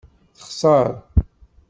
[0.37, 0.87] Texṣer.